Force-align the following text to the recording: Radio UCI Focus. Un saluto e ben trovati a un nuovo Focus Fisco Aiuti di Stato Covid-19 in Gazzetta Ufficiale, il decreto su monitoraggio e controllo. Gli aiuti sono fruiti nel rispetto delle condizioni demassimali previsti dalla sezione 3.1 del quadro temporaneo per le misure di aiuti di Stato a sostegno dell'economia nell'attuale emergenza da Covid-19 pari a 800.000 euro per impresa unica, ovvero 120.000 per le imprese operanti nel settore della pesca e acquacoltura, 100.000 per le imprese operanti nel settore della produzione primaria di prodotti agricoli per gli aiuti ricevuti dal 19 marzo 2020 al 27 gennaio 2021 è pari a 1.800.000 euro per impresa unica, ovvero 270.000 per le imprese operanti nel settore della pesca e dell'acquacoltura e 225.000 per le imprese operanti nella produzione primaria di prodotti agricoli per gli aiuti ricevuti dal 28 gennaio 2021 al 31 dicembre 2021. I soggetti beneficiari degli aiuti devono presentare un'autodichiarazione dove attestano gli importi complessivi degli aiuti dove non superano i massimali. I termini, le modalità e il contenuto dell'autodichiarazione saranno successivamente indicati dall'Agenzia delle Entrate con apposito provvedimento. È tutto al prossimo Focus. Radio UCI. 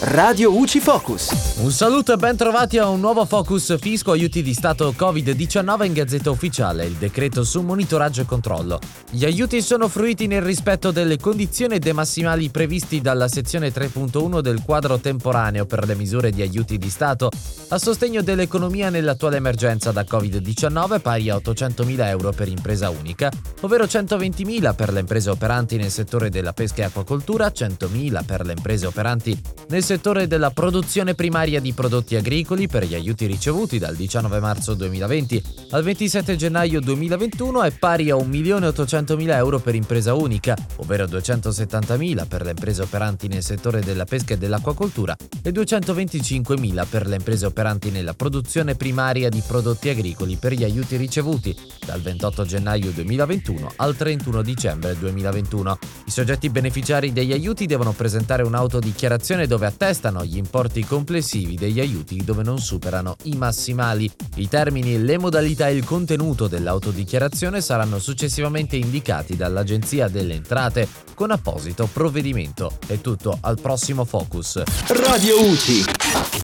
Radio 0.00 0.54
UCI 0.54 0.80
Focus. 0.80 1.54
Un 1.62 1.72
saluto 1.72 2.12
e 2.12 2.16
ben 2.16 2.36
trovati 2.36 2.76
a 2.76 2.86
un 2.86 3.00
nuovo 3.00 3.24
Focus 3.24 3.78
Fisco 3.78 4.12
Aiuti 4.12 4.42
di 4.42 4.52
Stato 4.52 4.94
Covid-19 4.96 5.84
in 5.86 5.92
Gazzetta 5.94 6.30
Ufficiale, 6.30 6.84
il 6.84 6.92
decreto 6.92 7.44
su 7.44 7.62
monitoraggio 7.62 8.20
e 8.20 8.26
controllo. 8.26 8.78
Gli 9.10 9.24
aiuti 9.24 9.62
sono 9.62 9.88
fruiti 9.88 10.26
nel 10.26 10.42
rispetto 10.42 10.90
delle 10.90 11.16
condizioni 11.16 11.78
demassimali 11.78 12.50
previsti 12.50 13.00
dalla 13.00 13.26
sezione 13.26 13.72
3.1 13.72 14.40
del 14.40 14.62
quadro 14.62 14.98
temporaneo 14.98 15.64
per 15.64 15.86
le 15.86 15.94
misure 15.94 16.30
di 16.30 16.42
aiuti 16.42 16.76
di 16.76 16.90
Stato 16.90 17.30
a 17.68 17.78
sostegno 17.78 18.22
dell'economia 18.22 18.90
nell'attuale 18.90 19.38
emergenza 19.38 19.92
da 19.92 20.02
Covid-19 20.02 21.00
pari 21.00 21.30
a 21.30 21.36
800.000 21.36 22.06
euro 22.06 22.30
per 22.32 22.48
impresa 22.48 22.90
unica, 22.90 23.28
ovvero 23.62 23.84
120.000 23.84 24.74
per 24.74 24.92
le 24.92 25.00
imprese 25.00 25.30
operanti 25.30 25.76
nel 25.76 25.90
settore 25.90 26.28
della 26.28 26.52
pesca 26.52 26.82
e 26.82 26.84
acquacoltura, 26.84 27.48
100.000 27.48 28.24
per 28.24 28.44
le 28.44 28.52
imprese 28.52 28.86
operanti 28.86 29.40
nel 29.68 29.82
settore 29.82 29.94
della 30.26 30.50
produzione 30.50 31.14
primaria 31.14 31.60
di 31.60 31.72
prodotti 31.72 32.16
agricoli 32.16 32.68
per 32.68 32.84
gli 32.84 32.94
aiuti 32.94 33.26
ricevuti 33.26 33.78
dal 33.78 33.96
19 33.96 34.40
marzo 34.40 34.74
2020 34.74 35.42
al 35.70 35.82
27 35.82 36.36
gennaio 36.36 36.80
2021 36.80 37.62
è 37.62 37.70
pari 37.72 38.10
a 38.10 38.14
1.800.000 38.14 39.34
euro 39.34 39.58
per 39.58 39.74
impresa 39.74 40.14
unica, 40.14 40.54
ovvero 40.76 41.06
270.000 41.06 42.26
per 42.28 42.42
le 42.44 42.50
imprese 42.50 42.82
operanti 42.82 43.26
nel 43.26 43.42
settore 43.42 43.80
della 43.80 44.04
pesca 44.04 44.34
e 44.34 44.38
dell'acquacoltura 44.38 45.16
e 45.42 45.50
225.000 45.50 46.86
per 46.88 47.06
le 47.06 47.16
imprese 47.16 47.46
operanti 47.46 47.90
nella 47.90 48.14
produzione 48.14 48.74
primaria 48.74 49.28
di 49.28 49.42
prodotti 49.44 49.88
agricoli 49.88 50.36
per 50.36 50.52
gli 50.52 50.64
aiuti 50.64 50.96
ricevuti 50.96 51.56
dal 51.84 52.00
28 52.00 52.44
gennaio 52.44 52.90
2021 52.90 53.72
al 53.76 53.96
31 53.96 54.42
dicembre 54.42 54.96
2021. 54.98 55.78
I 56.06 56.10
soggetti 56.10 56.48
beneficiari 56.50 57.12
degli 57.12 57.32
aiuti 57.32 57.66
devono 57.66 57.92
presentare 57.92 58.42
un'autodichiarazione 58.42 59.46
dove 59.46 59.66
attestano 59.76 60.24
gli 60.24 60.38
importi 60.38 60.84
complessivi 60.84 61.54
degli 61.54 61.80
aiuti 61.80 62.24
dove 62.24 62.42
non 62.42 62.58
superano 62.58 63.16
i 63.24 63.36
massimali. 63.36 64.10
I 64.36 64.48
termini, 64.48 65.02
le 65.02 65.18
modalità 65.18 65.68
e 65.68 65.74
il 65.74 65.84
contenuto 65.84 66.48
dell'autodichiarazione 66.48 67.60
saranno 67.60 67.98
successivamente 67.98 68.76
indicati 68.76 69.36
dall'Agenzia 69.36 70.08
delle 70.08 70.34
Entrate 70.34 70.88
con 71.14 71.30
apposito 71.30 71.86
provvedimento. 71.92 72.78
È 72.86 73.00
tutto 73.02 73.36
al 73.42 73.60
prossimo 73.60 74.06
Focus. 74.06 74.62
Radio 74.88 75.46
UCI. 75.46 76.34